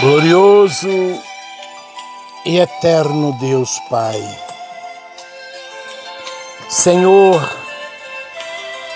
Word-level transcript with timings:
Glorioso 0.00 1.20
e 2.46 2.60
eterno 2.60 3.32
Deus 3.40 3.80
Pai. 3.90 4.22
Senhor, 6.68 7.42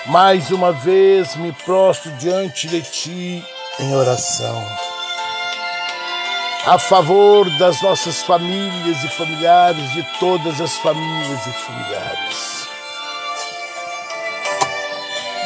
mais 0.05 0.49
uma 0.49 0.71
vez 0.71 1.35
me 1.35 1.51
prostro 1.65 2.09
diante 2.11 2.69
de 2.69 2.81
Ti 2.81 3.45
em 3.81 3.93
oração. 3.93 4.65
A 6.67 6.79
favor 6.79 7.49
das 7.57 7.81
nossas 7.81 8.23
famílias 8.23 9.03
e 9.03 9.09
familiares, 9.09 9.91
de 9.91 10.03
todas 10.21 10.61
as 10.61 10.77
famílias 10.77 11.45
e 11.45 11.51
familiares. 11.51 12.69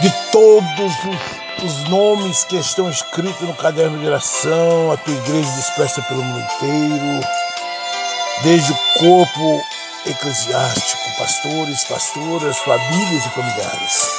De 0.02 0.12
todos 0.32 0.94
os 1.06 1.38
os 1.64 1.90
nomes 1.90 2.44
que 2.44 2.56
estão 2.58 2.90
escritos 2.90 3.42
no 3.42 3.54
caderno 3.56 3.98
de 3.98 4.06
oração, 4.06 4.92
a 4.92 4.98
tua 4.98 5.14
igreja 5.14 5.50
dispersa 5.52 6.02
pelo 6.04 6.24
mundo 6.24 6.40
inteiro, 6.40 7.28
desde 8.44 8.72
o 8.72 8.78
corpo 9.00 9.64
eclesiástico, 10.06 11.18
pastores, 11.18 11.84
pastoras, 11.86 12.58
famílias 12.60 13.26
e 13.26 13.30
familiares. 13.30 14.10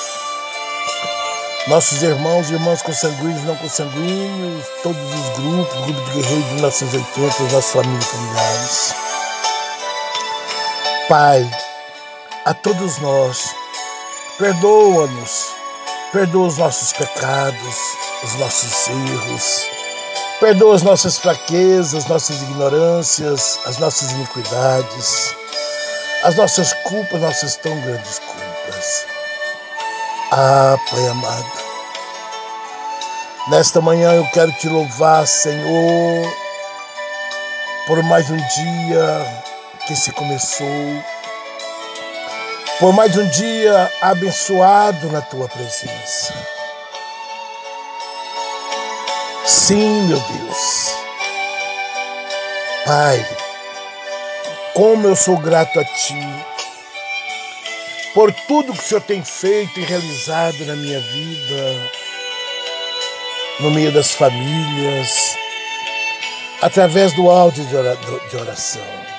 Nossos 1.68 2.02
irmãos 2.02 2.50
e 2.50 2.54
irmãs 2.54 2.82
consanguíneos, 2.82 3.44
não 3.44 3.56
consanguíneos, 3.56 4.66
todos 4.82 5.00
os 5.00 5.38
grupos, 5.38 5.80
grupo 5.84 6.00
de 6.06 6.12
guerreiros 6.12 6.48
de 6.48 6.54
1980, 6.54 7.42
nossas 7.44 7.70
famílias 7.70 8.04
e 8.04 8.08
familiares. 8.08 8.94
Pai, 11.08 11.50
a 12.46 12.54
todos 12.54 12.98
nós, 12.98 13.54
perdoa-nos 14.38 15.57
Perdoa 16.12 16.46
os 16.46 16.56
nossos 16.56 16.94
pecados, 16.94 17.76
os 18.24 18.34
nossos 18.36 18.88
erros. 18.88 19.66
Perdoa 20.40 20.74
as 20.74 20.82
nossas 20.82 21.18
fraquezas, 21.18 22.06
nossas 22.06 22.40
ignorâncias, 22.40 23.60
as 23.66 23.76
nossas 23.76 24.12
iniquidades, 24.12 25.34
as 26.24 26.34
nossas 26.36 26.72
culpas, 26.84 27.20
nossas 27.20 27.56
tão 27.56 27.78
grandes 27.82 28.20
culpas. 28.20 29.06
Ah, 30.32 30.78
Pai 30.90 31.08
amado, 31.08 31.52
nesta 33.50 33.78
manhã 33.82 34.14
eu 34.14 34.26
quero 34.32 34.52
te 34.52 34.68
louvar, 34.68 35.26
Senhor, 35.26 36.32
por 37.86 38.02
mais 38.04 38.30
um 38.30 38.36
dia 38.36 39.42
que 39.86 39.94
se 39.94 40.10
começou 40.12 40.66
por 42.78 42.92
mais 42.92 43.16
um 43.16 43.28
dia 43.28 43.90
abençoado 44.00 45.10
na 45.10 45.20
tua 45.20 45.48
presença. 45.48 46.32
Sim, 49.44 50.02
meu 50.02 50.20
Deus. 50.20 50.94
Pai, 52.84 53.26
como 54.74 55.08
eu 55.08 55.16
sou 55.16 55.36
grato 55.38 55.80
a 55.80 55.84
Ti 55.84 56.46
por 58.14 58.32
tudo 58.32 58.72
que 58.72 58.78
o 58.78 58.82
Senhor 58.82 59.00
tem 59.02 59.22
feito 59.24 59.78
e 59.78 59.84
realizado 59.84 60.64
na 60.64 60.74
minha 60.76 61.00
vida, 61.00 61.90
no 63.60 63.70
meio 63.72 63.92
das 63.92 64.12
famílias, 64.12 65.36
através 66.62 67.12
do 67.14 67.28
áudio 67.30 67.64
de 67.64 68.36
oração. 68.36 69.17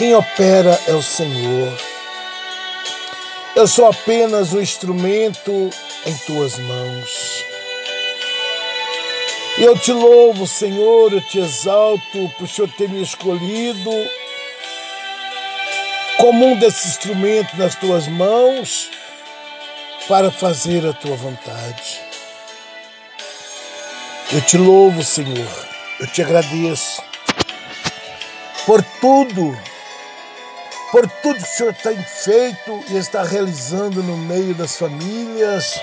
Quem 0.00 0.14
opera 0.14 0.80
é 0.88 0.94
o 0.94 1.02
Senhor. 1.02 1.78
Eu 3.54 3.66
sou 3.66 3.86
apenas 3.86 4.50
um 4.54 4.58
instrumento 4.62 5.52
em 6.06 6.16
tuas 6.24 6.56
mãos. 6.56 7.44
E 9.58 9.62
eu 9.62 9.78
te 9.78 9.92
louvo, 9.92 10.46
Senhor, 10.46 11.12
eu 11.12 11.20
te 11.20 11.38
exalto 11.38 12.32
por 12.38 12.48
Senhor 12.48 12.70
ter 12.78 12.88
me 12.88 13.02
escolhido 13.02 13.90
como 16.16 16.46
um 16.46 16.58
desses 16.58 16.92
instrumentos 16.92 17.58
nas 17.58 17.74
tuas 17.74 18.08
mãos 18.08 18.88
para 20.08 20.30
fazer 20.30 20.86
a 20.86 20.94
tua 20.94 21.16
vontade. 21.16 22.00
Eu 24.32 24.40
te 24.40 24.56
louvo, 24.56 25.04
Senhor, 25.04 25.68
eu 26.00 26.06
te 26.06 26.22
agradeço 26.22 27.02
por 28.64 28.82
tudo 29.02 29.69
por 30.90 31.08
tudo 31.22 31.36
que 31.36 31.44
o 31.44 31.46
Senhor 31.46 31.74
tem 31.74 32.02
feito 32.02 32.80
e 32.88 32.96
está 32.96 33.22
realizando 33.22 34.02
no 34.02 34.16
meio 34.16 34.54
das 34.54 34.76
famílias, 34.76 35.80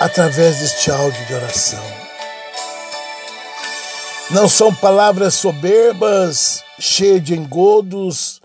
através 0.00 0.58
deste 0.58 0.90
áudio 0.90 1.24
de 1.26 1.34
oração. 1.34 1.82
Não 4.30 4.48
são 4.48 4.74
palavras 4.74 5.34
soberbas, 5.34 6.62
cheias 6.78 7.22
de 7.22 7.34
engodos, 7.34 8.42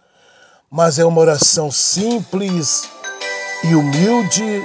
mas 0.70 0.98
é 0.98 1.06
uma 1.06 1.20
oração 1.20 1.72
simples 1.72 2.90
e 3.64 3.76
humilde 3.76 4.64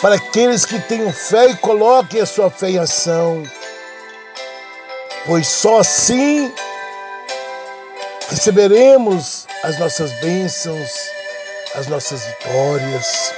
para 0.00 0.14
aqueles 0.14 0.64
que 0.64 0.80
tenham 0.80 1.12
fé 1.12 1.50
e 1.50 1.56
coloquem 1.56 2.20
a 2.20 2.26
sua 2.26 2.50
fé 2.50 2.70
em 2.70 2.78
ação, 2.78 3.42
pois 5.26 5.46
só 5.46 5.80
assim 5.80 6.50
receberemos 8.30 9.46
as 9.62 9.78
nossas 9.78 10.12
bênçãos, 10.20 11.10
as 11.74 11.86
nossas 11.86 12.24
vitórias. 12.24 13.34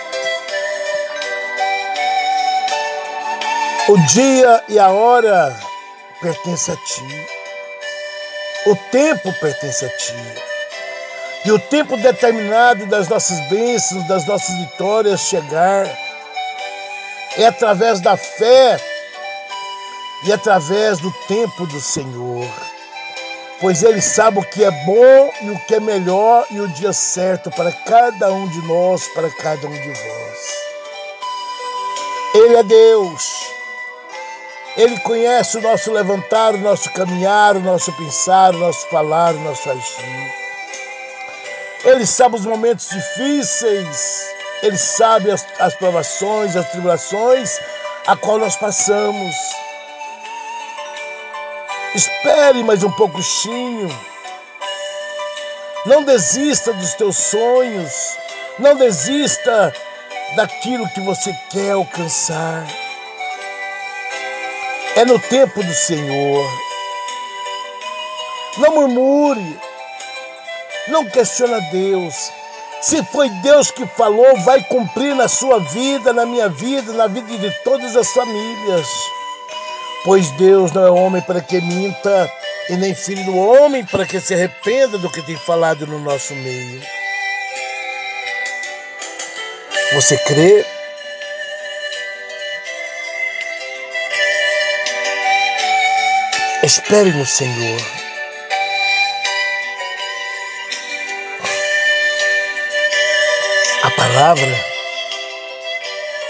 O 3.89 3.99
dia 4.07 4.63
e 4.69 4.79
a 4.79 4.89
hora 4.91 5.59
pertencem 6.21 6.75
a 6.75 6.77
ti. 6.77 7.27
O 8.67 8.77
tempo 8.93 9.33
pertence 9.41 9.85
a 9.85 9.89
ti. 9.89 10.15
E 11.45 11.51
o 11.51 11.59
tempo 11.59 11.97
determinado 11.97 12.87
das 12.87 13.09
nossas 13.09 13.41
bênçãos, 13.51 14.07
das 14.07 14.25
nossas 14.27 14.55
vitórias 14.57 15.21
chegar 15.23 15.87
é 17.37 17.47
através 17.47 18.01
da 18.01 18.17
fé 18.17 18.79
e 20.25 20.33
através 20.33 21.01
do 21.01 21.11
tempo 21.27 21.67
do 21.67 21.81
Senhor 21.81 22.72
pois 23.63 23.83
Ele 23.83 24.03
sabe 24.03 24.41
o 24.41 24.43
que 24.43 24.65
é 24.65 24.71
bom 24.85 25.33
e 25.41 25.51
o 25.51 25.59
que 25.61 25.77
é 25.77 25.81
melhor 25.81 26.45
e 26.51 26.61
o 26.61 26.69
dia 26.69 26.93
certo 26.93 27.51
para 27.53 27.73
cada 27.73 28.31
um 28.31 28.47
de 28.49 28.61
nós, 28.67 29.09
para 29.15 29.31
cada 29.31 29.67
um 29.67 29.73
de 29.73 29.89
vós. 29.89 30.63
Ele 32.35 32.57
é 32.57 32.63
Deus. 32.65 33.53
Ele 34.77 34.99
conhece 35.01 35.59
o 35.59 35.61
nosso 35.61 35.93
levantar, 35.93 36.55
o 36.55 36.59
nosso 36.59 36.91
caminhar, 36.93 37.57
o 37.57 37.61
nosso 37.61 37.93
pensar, 37.93 38.55
o 38.55 38.59
nosso 38.59 38.87
falar, 38.89 39.35
o 39.35 39.41
nosso 39.41 39.71
agir. 39.71 40.33
Ele 41.85 42.05
sabe 42.05 42.37
os 42.37 42.47
momentos 42.47 42.89
difíceis, 42.89 44.27
Ele 44.63 44.77
sabe 44.77 45.31
as, 45.31 45.47
as 45.61 45.75
provações, 45.75 46.57
as 46.57 46.69
tribulações 46.71 47.61
a 48.07 48.17
qual 48.17 48.39
nós 48.39 48.57
passamos. 48.57 49.35
Espere 51.95 52.65
mais 52.65 52.83
um 52.83 52.91
pouquinho. 52.91 53.89
Não 55.85 56.03
desista 56.05 56.73
dos 56.73 56.95
teus 56.95 57.19
sonhos. 57.19 58.17
Não 58.59 58.75
desista 58.77 59.75
daquilo 60.35 60.89
que 60.89 61.01
você 61.03 61.35
quer 61.51 61.73
alcançar. 61.73 62.67
É 64.97 65.05
no 65.05 65.19
tempo 65.19 65.63
do 65.63 65.75
Senhor. 65.75 66.51
Não 68.57 68.75
murmure. 68.75 69.61
Não 70.89 71.05
questiona 71.05 71.61
Deus. 71.71 72.33
Se 72.81 73.05
foi 73.05 73.29
Deus 73.43 73.71
que 73.71 73.87
falou, 73.87 74.35
vai 74.45 74.63
cumprir 74.65 75.15
na 75.15 75.29
sua 75.29 75.61
vida, 75.61 76.11
na 76.11 76.25
minha 76.25 76.49
vida, 76.49 76.95
na 76.95 77.07
vida 77.07 77.37
de 77.37 77.51
todas 77.63 77.95
as 77.97 78.11
famílias. 78.13 78.89
Pois 80.05 80.31
Deus 80.33 80.73
não 80.73 80.85
é 80.85 80.91
homem 80.91 81.23
para 81.23 81.41
que 81.41 81.61
minta, 81.61 82.31
e 82.69 82.77
nem 82.77 82.95
filho 82.95 83.25
do 83.25 83.37
homem 83.37 83.85
para 83.85 84.05
que 84.05 84.21
se 84.21 84.35
arrependa 84.35 84.99
do 84.99 85.11
que 85.11 85.23
tem 85.23 85.37
falado 85.37 85.87
no 85.87 86.01
nosso 86.01 86.35
meio. 86.35 86.83
Você 89.93 90.17
crê? 90.19 90.65
Espere 96.65 97.11
no 97.11 97.27
Senhor. 97.27 97.81
A 103.83 103.91
palavra, 103.91 104.65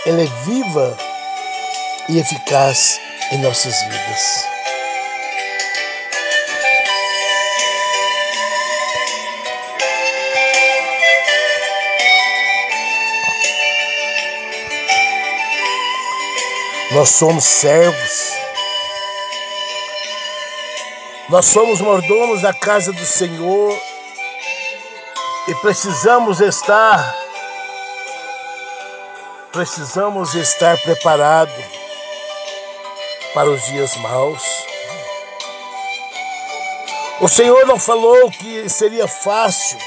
ela 0.07 0.23
é 0.23 0.45
viva 0.45 0.97
e 2.09 2.19
eficaz 2.19 3.01
em 3.33 3.39
nossas 3.39 3.83
vidas. 3.85 4.47
Nós 16.93 17.09
somos 17.09 17.45
servos, 17.45 18.33
Nós 21.31 21.47
somos 21.47 21.81
mordomos 21.81 22.43
da 22.43 22.53
casa 22.53 22.93
do 22.93 23.07
Senhor. 23.07 23.81
E 25.49 25.55
precisamos 25.57 26.41
estar 26.41 27.17
precisamos 29.51 30.35
estar 30.35 30.79
preparados 30.83 31.82
para 33.35 33.51
os 33.51 33.65
dias 33.67 33.97
maus. 33.97 34.43
O 37.21 37.29
Senhor 37.29 37.67
não 37.67 37.79
falou 37.79 38.31
que 38.31 38.69
seria 38.69 39.07
fácil. 39.07 39.79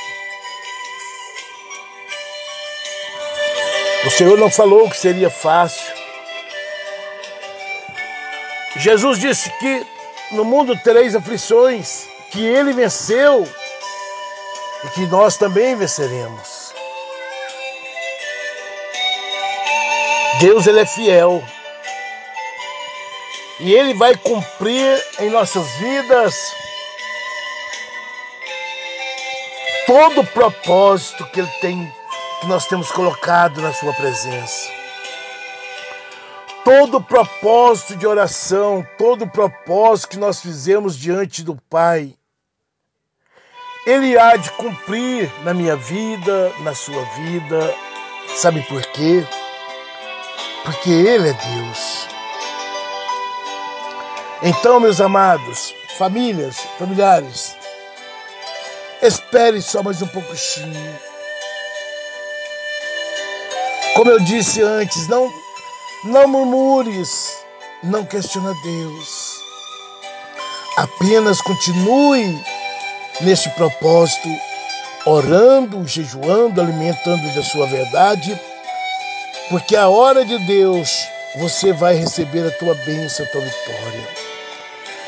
O 4.05 4.09
Senhor 4.09 4.37
não 4.37 4.49
falou 4.49 4.89
que 4.89 4.97
seria 4.97 5.29
fácil. 5.29 5.93
Jesus 8.77 9.19
disse 9.19 9.49
que 9.59 9.85
no 10.31 10.43
mundo 10.43 10.77
tereis 10.83 11.15
aflições, 11.15 12.07
que 12.31 12.45
ele 12.45 12.73
venceu 12.73 13.47
e 14.83 14.87
que 14.89 15.05
nós 15.07 15.37
também 15.37 15.75
venceremos. 15.75 16.73
Deus 20.39 20.67
ele 20.67 20.81
é 20.81 20.85
fiel. 20.85 21.43
E 23.59 23.73
ele 23.73 23.93
vai 23.93 24.15
cumprir 24.17 25.01
em 25.19 25.29
nossas 25.29 25.65
vidas 25.77 26.35
todo 29.87 30.21
o 30.21 30.27
propósito 30.27 31.25
que 31.27 31.39
ele 31.39 31.51
tem 31.61 31.93
que 32.41 32.47
nós 32.47 32.65
temos 32.65 32.91
colocado 32.91 33.61
na 33.61 33.73
sua 33.73 33.93
presença. 33.93 34.69
Todo 36.63 36.97
o 36.97 37.03
propósito 37.03 37.95
de 37.95 38.05
oração, 38.05 38.85
todo 38.97 39.23
o 39.23 39.29
propósito 39.29 40.09
que 40.09 40.17
nós 40.17 40.41
fizemos 40.41 40.97
diante 40.97 41.43
do 41.43 41.55
Pai, 41.69 42.15
ele 43.85 44.17
há 44.17 44.35
de 44.35 44.49
cumprir 44.51 45.31
na 45.43 45.53
minha 45.53 45.75
vida, 45.75 46.51
na 46.61 46.73
sua 46.73 47.03
vida. 47.15 47.75
Sabe 48.35 48.63
por 48.63 48.81
quê? 48.87 49.23
Porque 50.63 50.89
Ele 50.89 51.29
é 51.29 51.33
Deus. 51.33 52.04
Então, 54.47 54.79
meus 54.79 55.01
amados, 55.01 55.73
famílias, 55.97 56.55
familiares, 56.77 57.55
espere 59.01 59.59
só 59.59 59.81
mais 59.81 60.03
um 60.03 60.07
pouquinho. 60.07 60.99
Como 63.95 64.11
eu 64.11 64.19
disse 64.19 64.61
antes, 64.61 65.07
não, 65.07 65.33
não 66.03 66.27
murmures, 66.27 67.43
não 67.81 68.05
questiona 68.05 68.53
Deus. 68.61 69.35
Apenas 70.77 71.41
continue 71.41 72.39
nesse 73.21 73.49
propósito, 73.49 74.29
orando, 75.07 75.87
jejuando, 75.87 76.61
alimentando 76.61 77.33
da 77.33 77.41
sua 77.41 77.65
verdade, 77.65 78.39
porque 79.49 79.75
a 79.75 79.89
hora 79.89 80.23
de 80.23 80.37
Deus 80.45 80.87
você 81.37 81.73
vai 81.73 81.95
receber 81.95 82.45
a 82.45 82.51
tua 82.51 82.75
bênção, 82.75 83.25
a 83.25 83.29
tua 83.29 83.41
vitória. 83.41 84.24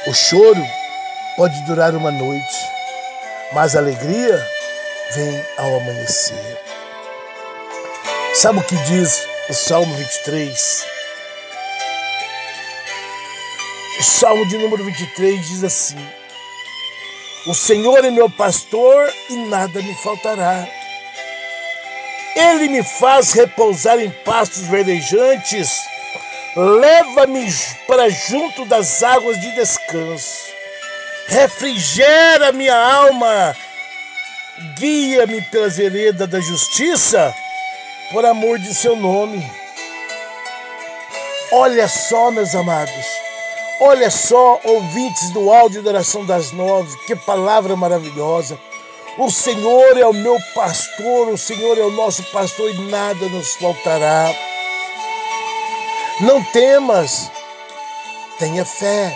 O 0.08 0.14
choro 0.14 0.66
pode 1.36 1.60
durar 1.66 1.94
uma 1.94 2.12
noite, 2.12 2.58
mas 3.52 3.76
a 3.76 3.80
alegria 3.80 4.48
vem 5.14 5.46
ao 5.58 5.76
amanhecer. 5.78 6.58
Sabe 8.34 8.60
o 8.60 8.64
que 8.64 8.78
diz 8.78 9.28
o 9.50 9.54
Salmo 9.54 9.94
23? 9.96 10.86
O 14.00 14.04
Salmo 14.04 14.48
de 14.48 14.58
número 14.58 14.84
23 14.86 15.48
diz 15.48 15.64
assim: 15.64 15.98
o 17.48 17.54
Senhor 17.54 18.04
é 18.04 18.12
meu 18.12 18.30
pastor 18.30 19.10
e 19.30 19.36
nada 19.46 19.82
me 19.82 19.96
faltará. 19.96 20.68
Ele 22.36 22.68
me 22.68 22.84
faz 22.84 23.32
repousar 23.32 24.00
em 24.00 24.10
pastos 24.10 24.64
verdejantes, 24.64 25.70
leva-me 26.58 27.48
para 27.88 28.10
junto 28.10 28.66
das 28.66 29.04
águas 29.04 29.40
de 29.40 29.54
descanso, 29.54 30.48
refrigera 31.28 32.52
minha 32.52 32.76
alma, 32.76 33.56
guia-me 34.80 35.40
pelas 35.44 35.78
veredas 35.78 36.28
da 36.28 36.40
justiça, 36.40 37.34
por 38.12 38.26
amor 38.26 38.58
de 38.58 38.74
seu 38.74 38.96
nome. 38.96 39.46
Olha 41.52 41.88
só, 41.88 42.32
meus 42.32 42.54
amados, 42.56 43.06
Olha 43.80 44.10
só, 44.10 44.60
ouvintes 44.64 45.30
do 45.30 45.54
áudio 45.54 45.84
da 45.84 45.92
oração 45.92 46.26
das 46.26 46.52
nove, 46.52 46.98
que 47.06 47.16
palavra 47.16 47.76
maravilhosa. 47.76 48.58
O 49.20 49.30
Senhor 49.30 49.96
é 49.96 50.06
o 50.06 50.14
meu 50.14 50.36
pastor, 50.56 51.30
o 51.30 51.38
Senhor 51.38 51.78
é 51.78 51.82
o 51.82 51.92
nosso 51.92 52.24
pastor 52.32 52.72
e 52.72 52.78
nada 52.90 53.30
nos 53.30 53.56
faltará. 53.56 54.34
Não 56.20 56.44
temas, 56.44 57.32
tenha 58.40 58.66
fé, 58.66 59.16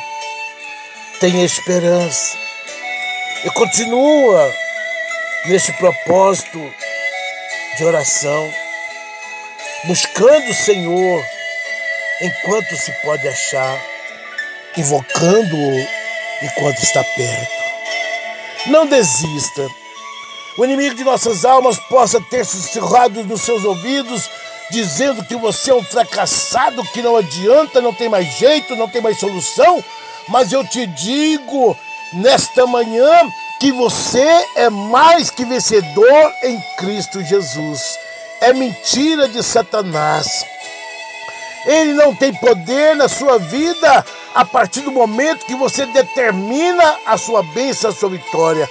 tenha 1.19 1.43
esperança. 1.43 2.37
E 3.43 3.49
continua 3.49 4.53
nesse 5.47 5.73
propósito 5.73 6.59
de 7.75 7.85
oração, 7.85 8.53
buscando 9.85 10.51
o 10.51 10.53
Senhor 10.53 11.25
enquanto 12.21 12.77
se 12.77 12.91
pode 13.01 13.27
achar 13.27 13.81
invocando-o 14.77 15.87
enquanto 16.43 16.77
está 16.83 17.03
perto. 17.03 17.61
Não 18.67 18.85
desista. 18.85 19.67
O 20.55 20.65
inimigo 20.65 20.95
de 20.95 21.03
nossas 21.03 21.45
almas 21.45 21.79
possa 21.89 22.21
ter 22.29 22.45
sussurrado 22.45 23.23
nos 23.23 23.41
seus 23.41 23.63
ouvidos, 23.63 24.29
dizendo 24.71 25.23
que 25.23 25.35
você 25.35 25.71
é 25.71 25.75
um 25.75 25.83
fracassado, 25.83 26.83
que 26.91 27.01
não 27.01 27.15
adianta, 27.15 27.81
não 27.81 27.93
tem 27.93 28.09
mais 28.09 28.25
jeito, 28.37 28.75
não 28.75 28.89
tem 28.89 29.01
mais 29.01 29.19
solução. 29.19 29.83
Mas 30.27 30.51
eu 30.51 30.65
te 30.65 30.87
digo 30.87 31.77
nesta 32.13 32.65
manhã 32.65 33.29
que 33.59 33.71
você 33.71 34.45
é 34.55 34.69
mais 34.69 35.29
que 35.29 35.45
vencedor 35.45 36.33
em 36.43 36.59
Cristo 36.77 37.23
Jesus. 37.23 37.99
É 38.39 38.53
mentira 38.53 39.27
de 39.27 39.43
Satanás. 39.43 40.45
Ele 41.65 41.93
não 41.93 42.15
tem 42.15 42.33
poder 42.33 42.95
na 42.95 43.07
sua 43.07 43.37
vida 43.37 44.03
a 44.33 44.43
partir 44.43 44.81
do 44.81 44.91
momento 44.91 45.45
que 45.45 45.53
você 45.55 45.85
determina 45.85 46.97
a 47.05 47.17
sua 47.17 47.43
bênção, 47.43 47.91
a 47.91 47.93
sua 47.93 48.09
vitória. 48.09 48.67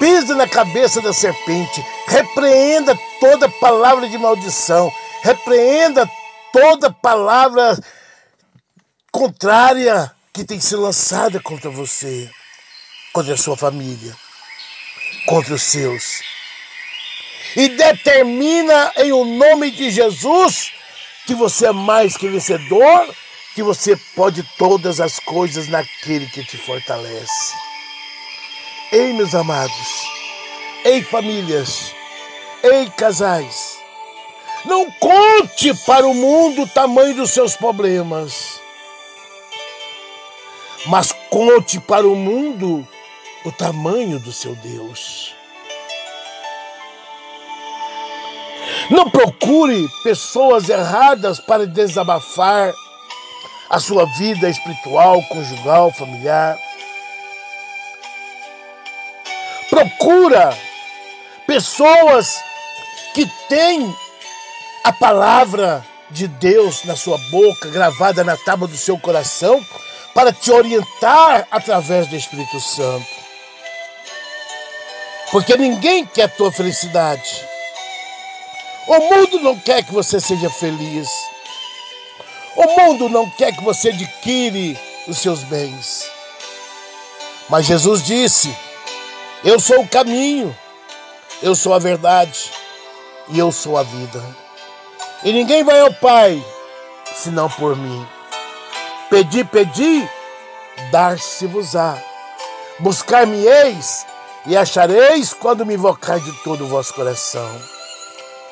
Pisa 0.00 0.34
na 0.34 0.48
cabeça 0.48 1.00
da 1.00 1.12
serpente, 1.12 1.84
repreenda 2.08 2.98
toda 3.20 3.48
palavra 3.48 4.08
de 4.08 4.18
maldição, 4.18 4.92
repreenda 5.24 6.06
toda 6.52 6.92
palavra 6.92 7.78
contrária 9.10 10.12
que 10.34 10.44
tem 10.44 10.60
sido 10.60 10.82
lançada 10.82 11.40
contra 11.40 11.70
você, 11.70 12.30
contra 13.10 13.32
a 13.32 13.36
sua 13.38 13.56
família, 13.56 14.14
contra 15.26 15.54
os 15.54 15.62
seus. 15.62 16.20
E 17.56 17.70
determina 17.70 18.92
em 18.96 19.12
o 19.12 19.24
nome 19.24 19.70
de 19.70 19.90
Jesus 19.90 20.74
que 21.26 21.34
você 21.34 21.68
é 21.68 21.72
mais 21.72 22.18
que 22.18 22.28
vencedor 22.28 23.14
que 23.54 23.62
você 23.62 23.96
pode 24.14 24.42
todas 24.58 25.00
as 25.00 25.18
coisas 25.20 25.68
naquele 25.68 26.26
que 26.26 26.44
te 26.44 26.58
fortalece. 26.58 27.54
Ei, 28.92 29.14
meus 29.14 29.34
amados, 29.34 29.88
ei, 30.84 31.02
famílias, 31.02 31.94
ei, 32.62 32.90
casais, 32.90 33.73
não 34.64 34.90
conte 34.92 35.74
para 35.84 36.06
o 36.06 36.14
mundo 36.14 36.62
o 36.62 36.68
tamanho 36.68 37.14
dos 37.14 37.30
seus 37.30 37.56
problemas, 37.56 38.60
mas 40.86 41.12
conte 41.30 41.78
para 41.80 42.06
o 42.06 42.16
mundo 42.16 42.86
o 43.44 43.52
tamanho 43.52 44.18
do 44.18 44.32
seu 44.32 44.54
Deus. 44.56 45.34
Não 48.90 49.10
procure 49.10 49.86
pessoas 50.02 50.68
erradas 50.68 51.40
para 51.40 51.66
desabafar 51.66 52.72
a 53.70 53.80
sua 53.80 54.04
vida 54.18 54.48
espiritual, 54.48 55.22
conjugal, 55.24 55.90
familiar. 55.92 56.58
Procura 59.70 60.56
pessoas 61.46 62.42
que 63.14 63.26
têm 63.48 63.94
a 64.84 64.92
palavra 64.92 65.82
de 66.10 66.28
Deus 66.28 66.84
na 66.84 66.94
sua 66.94 67.16
boca, 67.30 67.70
gravada 67.70 68.22
na 68.22 68.36
tábua 68.36 68.68
do 68.68 68.76
seu 68.76 68.98
coração, 68.98 69.64
para 70.14 70.30
te 70.30 70.52
orientar 70.52 71.48
através 71.50 72.06
do 72.06 72.14
Espírito 72.14 72.60
Santo. 72.60 73.06
Porque 75.32 75.56
ninguém 75.56 76.04
quer 76.04 76.24
a 76.24 76.28
tua 76.28 76.52
felicidade. 76.52 77.44
O 78.86 78.98
mundo 78.98 79.40
não 79.40 79.58
quer 79.58 79.82
que 79.82 79.92
você 79.92 80.20
seja 80.20 80.50
feliz. 80.50 81.08
O 82.54 82.80
mundo 82.80 83.08
não 83.08 83.28
quer 83.30 83.52
que 83.52 83.64
você 83.64 83.88
adquire 83.88 84.78
os 85.08 85.16
seus 85.16 85.42
bens. 85.44 86.08
Mas 87.48 87.64
Jesus 87.64 88.02
disse: 88.02 88.54
Eu 89.42 89.58
sou 89.58 89.80
o 89.80 89.88
caminho, 89.88 90.54
eu 91.42 91.54
sou 91.54 91.72
a 91.72 91.78
verdade 91.78 92.52
e 93.28 93.38
eu 93.38 93.50
sou 93.50 93.78
a 93.78 93.82
vida. 93.82 94.43
E 95.24 95.32
ninguém 95.32 95.64
vai 95.64 95.80
ao 95.80 95.92
Pai 95.94 96.44
senão 97.16 97.48
por 97.48 97.74
mim. 97.76 98.06
Pedi, 99.08 99.44
pedi, 99.44 100.08
dar-se-vos-á. 100.90 101.96
Buscar-me-eis 102.80 104.04
e 104.46 104.56
achareis 104.56 105.32
quando 105.32 105.64
me 105.64 105.74
invocar 105.74 106.20
de 106.20 106.32
todo 106.42 106.64
o 106.64 106.68
vosso 106.68 106.92
coração. 106.92 107.48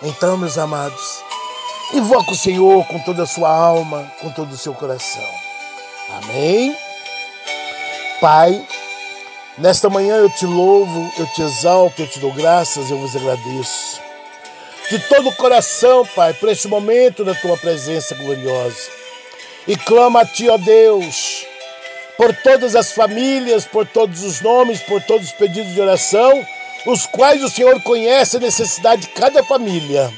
Então, 0.02 0.36
meus 0.36 0.56
amados, 0.56 1.22
invoca 1.92 2.32
o 2.32 2.36
Senhor 2.36 2.86
com 2.86 2.98
toda 3.00 3.24
a 3.24 3.26
sua 3.26 3.50
alma, 3.50 4.10
com 4.20 4.30
todo 4.30 4.52
o 4.52 4.58
seu 4.58 4.72
coração. 4.72 5.28
Amém? 6.22 6.76
Pai, 8.20 8.66
nesta 9.58 9.90
manhã 9.90 10.16
eu 10.16 10.30
te 10.30 10.46
louvo, 10.46 11.12
eu 11.18 11.26
te 11.34 11.42
exalto, 11.42 12.00
eu 12.00 12.08
te 12.08 12.20
dou 12.20 12.32
graças, 12.32 12.90
eu 12.90 12.98
vos 12.98 13.14
agradeço. 13.14 13.91
De 14.92 14.98
todo 14.98 15.30
o 15.30 15.36
coração, 15.36 16.04
Pai, 16.04 16.34
por 16.34 16.50
este 16.50 16.68
momento 16.68 17.24
da 17.24 17.34
tua 17.34 17.56
presença 17.56 18.14
gloriosa. 18.14 18.90
E 19.66 19.74
clama 19.74 20.20
a 20.20 20.26
ti, 20.26 20.50
ó 20.50 20.58
Deus, 20.58 21.46
por 22.18 22.36
todas 22.36 22.76
as 22.76 22.92
famílias, 22.92 23.64
por 23.64 23.86
todos 23.86 24.22
os 24.22 24.42
nomes, 24.42 24.82
por 24.82 25.00
todos 25.00 25.28
os 25.28 25.32
pedidos 25.32 25.72
de 25.72 25.80
oração, 25.80 26.46
os 26.84 27.06
quais 27.06 27.42
o 27.42 27.48
Senhor 27.48 27.82
conhece 27.82 28.36
a 28.36 28.40
necessidade 28.40 29.00
de 29.00 29.08
cada 29.08 29.42
família. 29.42 30.12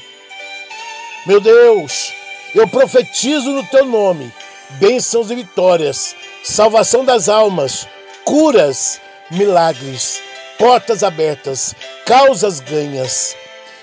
Meu 1.24 1.40
Deus, 1.40 2.12
eu 2.52 2.66
profetizo 2.66 3.50
no 3.52 3.64
teu 3.68 3.84
nome 3.84 4.32
bênçãos 4.70 5.30
e 5.30 5.36
vitórias, 5.36 6.16
salvação 6.42 7.04
das 7.04 7.28
almas, 7.28 7.86
curas, 8.24 9.00
milagres, 9.30 10.20
portas 10.58 11.04
abertas, 11.04 11.76
causas 12.04 12.58
ganhas. 12.58 13.36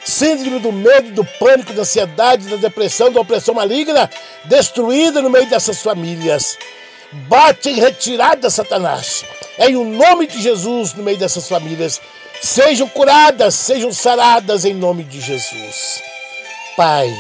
Síndrome 0.04 0.60
do 0.60 0.72
medo, 0.72 1.12
do 1.12 1.26
pânico, 1.40 1.74
da 1.74 1.82
ansiedade, 1.82 2.48
da 2.48 2.56
depressão, 2.56 3.12
da 3.12 3.22
opressão 3.22 3.54
maligna, 3.54 4.10
destruída 4.46 5.22
no 5.22 5.30
meio 5.30 5.46
dessas 5.48 5.82
famílias. 5.82 6.58
Bate 7.28 7.70
em 7.70 7.80
retirada, 7.80 8.50
Satanás. 8.50 9.24
Em 9.60 9.76
o 9.76 9.84
nome 9.84 10.26
de 10.28 10.42
Jesus, 10.42 10.94
no 10.94 11.04
meio 11.04 11.18
dessas 11.18 11.48
famílias. 11.48 12.02
Sejam 12.42 12.88
curadas, 12.88 13.54
sejam 13.54 13.94
saradas 13.94 14.66
em 14.66 14.74
nome 14.74 15.04
de 15.04 15.22
Jesus. 15.22 16.02
Pai, 16.76 17.14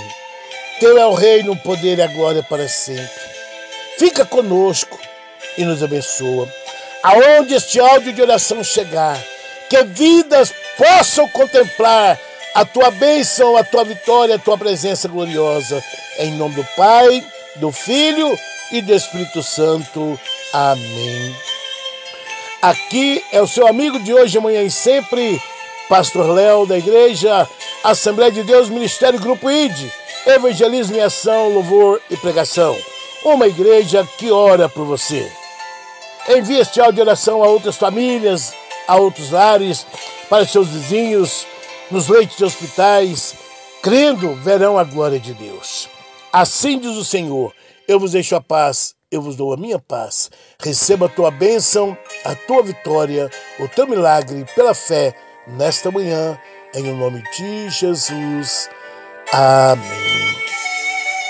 teu 0.80 0.98
é 0.98 1.06
o 1.06 1.14
reino, 1.14 1.52
o 1.52 1.58
poder 1.58 2.00
e 2.00 2.02
a 2.02 2.08
glória 2.08 2.42
para 2.42 2.68
sempre. 2.68 3.08
Fica 4.00 4.26
conosco 4.26 5.00
e 5.58 5.64
nos 5.64 5.84
abençoa. 5.84 6.48
Aonde 7.04 7.54
este 7.54 7.80
áudio 7.80 8.14
de 8.14 8.22
oração 8.22 8.64
chegar, 8.64 9.22
que 9.70 9.84
vidas 9.84 10.52
possam 10.78 11.28
contemplar 11.30 12.20
a 12.53 12.65
tua 12.65 12.91
bênção, 12.91 13.55
a 13.55 13.63
tua 13.63 13.84
vitória, 13.84 14.36
a 14.36 14.39
tua 14.39 14.58
presença 14.58 15.08
gloriosa. 15.08 15.84
Em 16.20 16.31
nome 16.31 16.55
do 16.55 16.67
Pai, 16.75 17.24
do 17.55 17.72
Filho 17.72 18.38
e 18.72 18.81
do 18.81 18.93
Espírito 18.93 19.41
Santo. 19.41 20.20
Amém. 20.53 21.36
Aqui 22.62 23.24
é 23.31 23.41
o 23.41 23.48
seu 23.48 23.67
amigo 23.67 24.00
de 24.00 24.13
hoje, 24.13 24.38
amanhã 24.38 24.62
e 24.62 24.70
sempre, 24.70 25.41
Pastor 25.89 26.29
Léo 26.29 26.65
da 26.65 26.77
Igreja 26.77 27.48
Assembleia 27.84 28.31
de 28.31 28.43
Deus, 28.43 28.70
Ministério 28.70 29.20
Grupo 29.20 29.50
ID, 29.50 29.89
Evangelismo 30.27 30.96
e 30.96 31.01
Ação, 31.01 31.50
Louvor 31.50 32.00
e 32.12 32.17
Pregação. 32.17 32.77
Uma 33.24 33.48
igreja 33.48 34.08
que 34.17 34.31
ora 34.31 34.70
por 34.70 34.86
você. 34.86 35.31
Envie 36.29 36.60
este 36.60 36.79
áudio 36.79 36.96
de 36.96 37.01
oração 37.01 37.43
a 37.43 37.48
outras 37.48 37.75
famílias, 37.77 38.53
a 38.88 38.98
outros 38.98 39.31
lares, 39.31 39.88
para 40.29 40.46
seus 40.46 40.67
vizinhos, 40.67 41.48
nos 41.92 42.08
leitos 42.08 42.38
de 42.38 42.46
hospitais, 42.46 43.36
crendo, 43.82 44.36
verão 44.36 44.78
a 44.78 44.84
glória 44.84 45.20
de 45.20 45.34
Deus. 45.34 45.90
Assim 46.32 46.80
diz 46.80 46.96
o 46.96 47.06
Senhor: 47.06 47.54
Eu 47.88 48.00
vos 48.00 48.12
deixo 48.14 48.36
a 48.36 48.42
paz, 48.42 48.96
eu 49.12 49.22
vos 49.22 49.36
dou 49.36 49.54
a 49.54 49.58
minha 49.58 49.78
paz. 49.78 50.32
Receba 50.60 51.08
a 51.08 51.10
tua 51.10 51.30
bênção, 51.30 51.98
a 52.24 52.34
tua 52.34 52.64
vitória, 52.64 53.30
o 53.60 53.68
teu 53.68 53.86
milagre 53.88 54.46
pela 54.56 54.74
fé 54.74 55.14
nesta 55.48 55.92
manhã, 55.92 56.40
em 56.74 56.94
nome 56.94 57.22
de 57.38 57.70
Jesus. 57.70 58.70
Amém. 59.34 60.22